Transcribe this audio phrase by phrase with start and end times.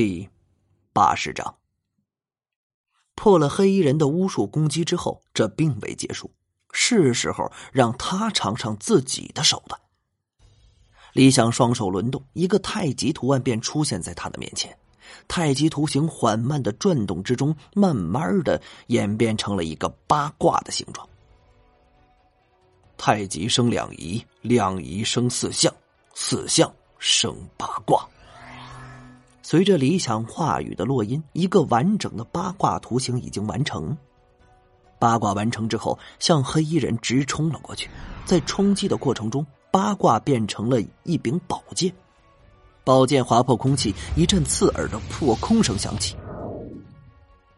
[0.00, 0.28] 第
[0.92, 1.56] 八十章，
[3.16, 6.30] 破了黑衣人的巫术攻击之后，这并未结束，
[6.70, 9.80] 是时候让他尝尝自己的手段。
[11.14, 14.72] 李想双手轮动，一个太极图案便出现在他的面前。
[15.26, 21.04] 太极图形缓慢的转动之中，慢慢的演变成了一个八卦的形状。
[22.96, 25.74] 太极生两仪，两仪生四象，
[26.14, 28.08] 四象生八卦。
[29.50, 33.96] 随着理想话语的落音，一个完整的八卦图形已经完成。
[34.98, 37.88] 八卦完成之后，向黑衣人直冲了过去。
[38.26, 41.90] 在冲击的过程中，八卦变成了一柄宝剑，
[42.84, 46.14] 宝剑划破空气，一阵刺耳的破空声响起。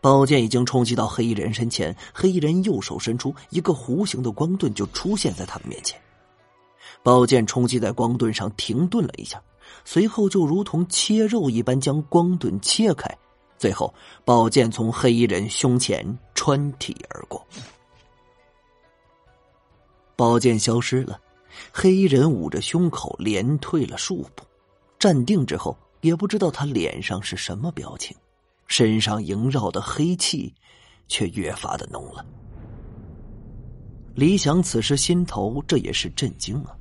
[0.00, 6.00] 宝剑已经冲击到黑衣人身前，黑衣人右手伸出，一个弧形的光盾就出现在他的面前。
[7.02, 9.42] 宝剑冲击在光盾上，停顿了一下。
[9.84, 13.08] 随后就如同切肉一般将光盾切开，
[13.58, 13.92] 最后
[14.24, 17.44] 宝剑从黑衣人胸前穿体而过，
[20.16, 21.20] 宝剑消失了，
[21.72, 24.44] 黑衣人捂着胸口连退了数步，
[24.98, 28.16] 站定之后也不知道他脸上是什么表情，
[28.66, 30.54] 身上萦绕的黑气
[31.08, 32.24] 却越发的浓了。
[34.14, 36.76] 李想此时心头这也是震惊啊。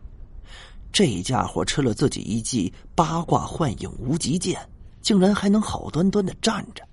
[0.99, 4.59] 这家伙吃了自己一记八卦幻影无极剑，
[5.01, 6.85] 竟然还能好端端的站着，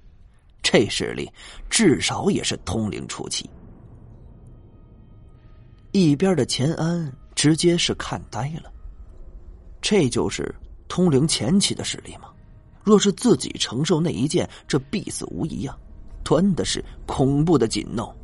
[0.62, 1.28] 这实力
[1.68, 3.50] 至少也是通灵初期。
[5.90, 8.72] 一边的钱安直接是看呆了，
[9.80, 10.54] 这就是
[10.86, 12.28] 通灵前期的实力吗？
[12.84, 15.76] 若是自己承受那一剑，这必死无疑啊！
[16.22, 18.14] 端的是恐怖的紧弄。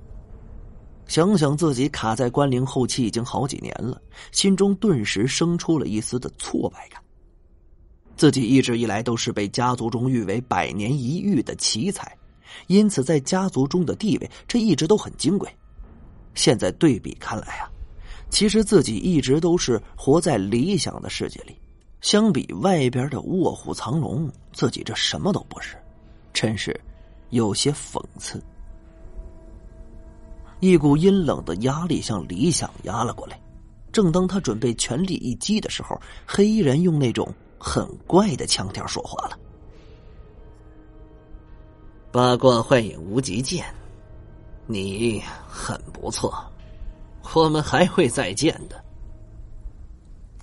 [1.07, 4.01] 想想自己卡在关灵后期已经好几年了，
[4.31, 7.03] 心中顿时生出了一丝的挫败感。
[8.17, 12.17] 自己一直以来都是被家族中誉为百年一遇的奇才，
[12.67, 15.49] 因此在家族中的地位这一直都很金贵。
[16.35, 17.69] 现在对比看来啊，
[18.31, 21.59] 其实自己一直都是活在理想的世界里，
[22.01, 25.77] 相比外边的卧虎藏龙，自己这什么都不是，
[26.33, 26.79] 真是
[27.31, 28.43] 有些讽刺。
[30.63, 33.37] 一股阴冷的压力向李想压了过来。
[33.91, 39.37] 正当他准备全力一击的时候，黑衣人用那种很怪的腔调说话了
[42.13, 43.67] ：“八卦幻影无极剑，
[44.69, 46.33] 你很不错，
[47.35, 48.85] 我们还会再见的。”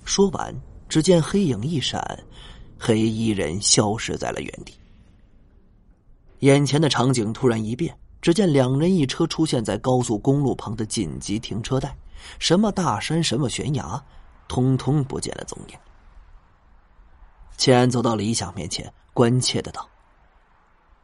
[0.04, 0.54] 说完，
[0.86, 2.22] 只见黑影一闪，
[2.78, 4.74] 黑衣人消失在了原地。
[6.40, 7.96] 眼前的场景突然一变。
[8.20, 11.96] 只见两人一车出现在高速公路旁的紧急停车带，
[12.38, 14.02] 什么大山，什么悬崖，
[14.46, 15.78] 通通不见了踪影。
[17.56, 19.88] 钱安走到李想面前，关切的道：“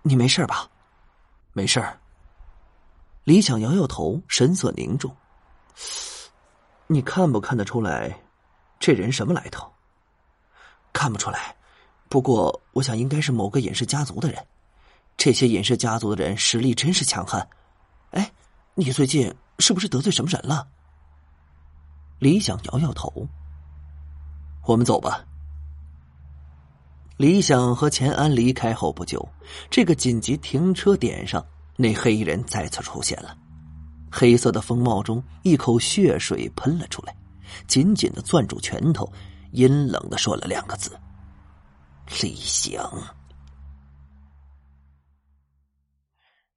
[0.02, 0.68] 你没事吧
[1.54, 1.82] ？”“没事。”
[3.24, 5.14] 李想摇摇头，神色凝重。
[6.86, 8.20] “你看不看得出来，
[8.78, 9.70] 这人什么来头
[10.92, 11.56] ？”“看不出来，
[12.08, 14.46] 不过我想应该是某个隐士家族的人。”
[15.16, 17.48] 这些隐士家族的人实力真是强悍，
[18.10, 18.30] 哎，
[18.74, 20.68] 你最近是不是得罪什么人了？
[22.18, 23.26] 李想摇摇头。
[24.64, 25.24] 我们走吧。
[27.16, 29.26] 李想和钱安离开后不久，
[29.70, 31.44] 这个紧急停车点上，
[31.76, 33.36] 那黑衣人再次出现了。
[34.10, 37.16] 黑色的风帽中，一口血水喷了出来，
[37.66, 39.10] 紧紧的攥住拳头，
[39.52, 40.90] 阴冷的说了两个字
[42.22, 42.90] ：“李想。”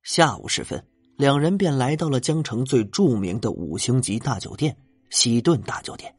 [0.09, 0.84] 下午时分，
[1.18, 4.75] 两人便来到了江城最著名的五星级大酒店——
[5.12, 6.12] 喜顿大酒店。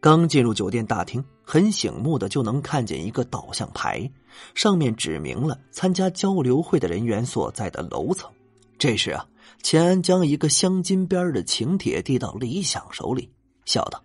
[0.00, 4.10] 刚进入酒店大厅，很醒目的就能看见一个导向牌，
[4.54, 8.32] 上面指明了参加交流会的人员所在的楼层。
[8.78, 9.28] 这时啊，
[9.62, 13.30] 钱安将一个镶金边的请帖递到李想手里，
[13.66, 14.02] 笑道：“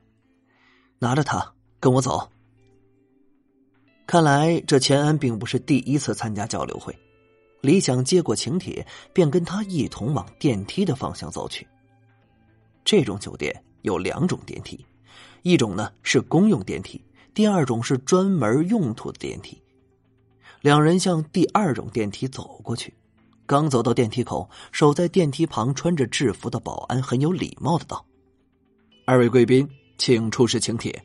[0.99, 2.29] 拿着它，跟我走。”
[4.05, 6.93] 看来这钱安并不是第一次参加交流会。
[7.63, 11.65] 李想接过请帖，便跟他一同往电梯的方向走去。
[12.83, 14.85] 这种酒店有两种电梯，
[15.43, 17.01] 一种呢是公用电梯，
[17.33, 19.57] 第二种是专门用途的电梯。
[20.59, 22.93] 两人向第二种电梯走过去，
[23.45, 28.05] 刚走到电梯口，守在电梯旁穿着制服的保安很有礼貌的道
[29.07, 29.65] ：“二位贵宾，
[29.97, 31.01] 请出示请帖。”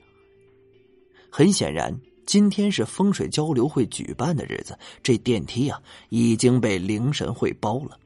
[1.31, 1.97] 很显然。
[2.29, 5.81] 今天是风水交流会举办的日子，这电梯呀
[6.11, 7.99] 已经被灵神会包了。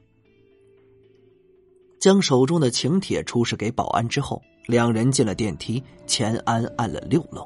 [1.99, 5.83] 将手中的请帖出示给保安之后，两人进了电梯。
[6.07, 7.45] 钱安按了六楼，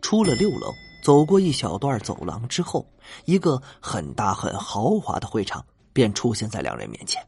[0.00, 0.72] 出了六楼，
[1.02, 2.86] 走过一小段走廊之后，
[3.24, 7.20] 一个很大很豪华的会场便出现在两人面前。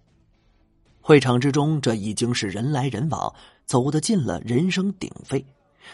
[1.00, 3.34] 会场之中，这已经是人来人往，
[3.67, 5.44] 走得近了，人声鼎沸，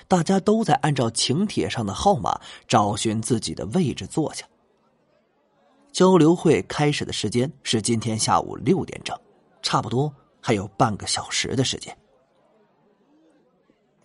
[0.08, 4.46] 大家都在按照请帖上的号码找寻自己的位置坐下。
[5.92, 9.19] 交流会开始的时间是今天下午六点整，
[9.62, 11.96] 差不多还有半个小时的时间。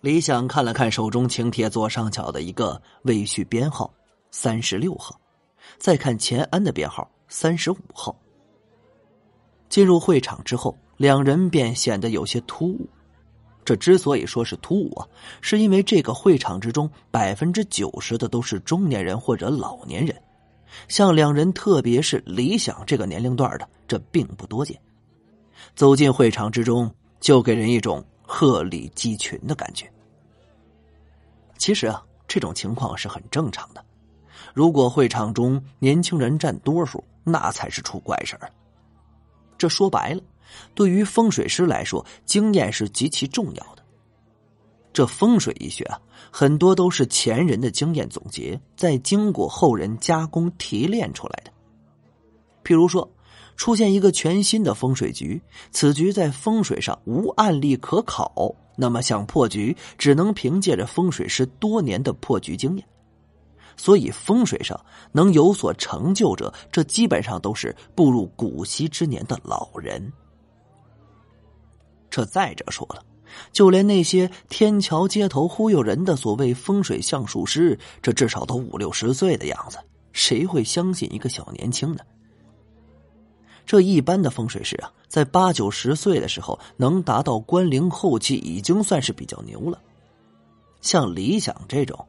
[0.00, 3.92] 李想看了看手中请帖左上角的一个未序编号
[4.30, 5.18] 三十六号，
[5.78, 8.14] 再看钱安的编号三十五号。
[9.68, 12.88] 进入会场之后，两人便显得有些突兀。
[13.66, 15.06] 这之所以说是突兀啊，
[15.40, 20.16] 是因为这个会场之中百分之九十的都是中年人或者老年人。
[20.86, 24.80] 像两人，特别是李想这个年龄段的，这并不多见。
[25.74, 29.90] 走进会场之中，就给人一种鹤立鸡群的感觉。
[31.58, 33.84] 其实啊，这种情况是很正常的。
[34.54, 38.48] 如果会场中年轻人占多数，那才是出怪事儿。
[39.58, 40.22] 这说白了，
[40.74, 43.82] 对于风水师来说，经验是极其重要的。
[44.92, 46.00] 这风水医学啊，
[46.30, 51.50] 很多都是前人的经验总结，再经过后人加工提炼出来的。
[52.64, 53.08] 譬如说，
[53.56, 55.40] 出现一个全新的风水局，
[55.70, 62.86] 此局在风水上无案例可考，那么想破局，只能凭借着风水师多年的破局经验。
[63.76, 64.78] 所以，风水上
[65.12, 70.10] 能有所成就者，这基本上都是步入古稀之年的老人。
[72.16, 73.04] 这再者说了。
[73.52, 79.76] 就连那些天桥街头忽悠人的所谓风水相术师，这至少都五六十岁的样子，
[80.14, 81.98] 谁会相信一个小年轻呢？
[83.66, 89.78] 这一般的风水师啊，在八九十岁的时候能达到关灵后期，已经算是比较牛了。
[90.80, 92.06] 像李想这种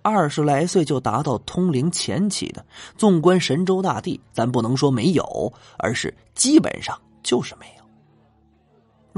[0.00, 2.64] 二十来岁就达到通灵前期的，
[2.96, 7.79] 纵观神州大地，咱不能说没有，而是基本上就是没有。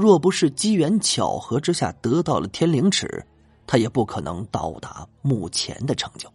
[0.03, 3.25] 若不是机缘巧合之下得到了天灵尺，
[3.65, 6.29] 他也不可能到达目前的成就。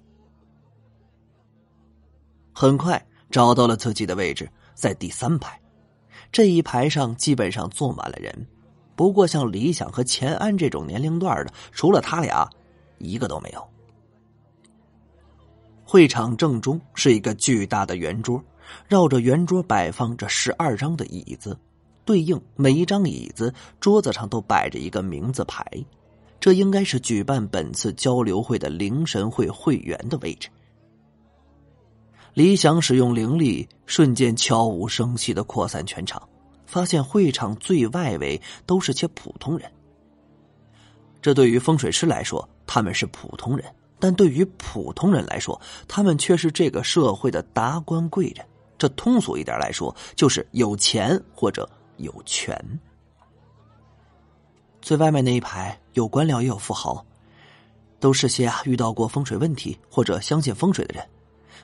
[2.51, 5.61] 很快找到了自己的位置，在第三排，
[6.33, 8.47] 这一排上基本上坐满了人。
[8.97, 12.49] 不过像李想和钱安这种年龄段的，除了他俩，
[12.97, 13.63] 一个都没有。
[15.85, 18.43] 会场正中是一个巨大的圆桌，
[18.87, 21.55] 绕着圆桌摆放着十二张的椅子。
[22.09, 25.63] 对应每一张椅子，桌子上都摆着一个名字牌，
[26.41, 30.49] 这应该是举办本次交流会的灵神会会员的位置。
[32.33, 36.27] 李想使用灵力，瞬间悄无声息的扩散全场，
[36.65, 39.71] 发现会场最外围都是些普通人。
[41.21, 43.67] 这对于风水师来说，他们是普通人；
[43.99, 48.47] 但对于普通人来说，他们却是这个社会的达官贵人。
[48.79, 51.69] 这通俗一点来说，就是有钱或者。
[51.99, 52.57] 有权，
[54.81, 57.05] 最外面那一排有官僚也有富豪，
[58.01, 61.09] 都是些啊遇到过风水问题或者相信风水的人。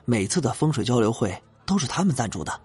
[0.05, 1.35] 每次的风水交流会
[1.65, 2.61] 都是他们赞助的。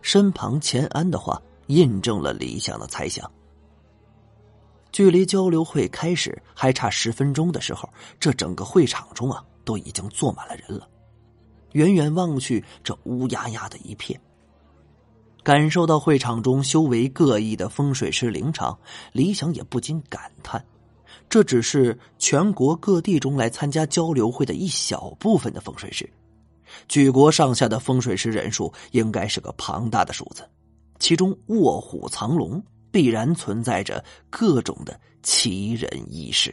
[0.00, 3.30] 身旁钱安的话印证了李想的猜想。
[4.92, 7.86] 距离交流会开始还差十分钟的时候，
[8.18, 10.88] 这整个会场中啊都已经坐满了人了。
[11.72, 14.18] 远远望去，这乌压压的一片。
[15.46, 18.76] 感受到会场中修为各异的风水师灵场，
[19.12, 20.60] 李想也不禁感叹：
[21.28, 26.10] 这只是全国各地中来参加交流会的一小部分的风水师，
[26.88, 30.42] 举国上下的风水师人数应该是个庞大的数字，
[30.98, 32.60] 其中卧虎藏龙，
[32.90, 36.52] 必然存在着各种的奇人异事。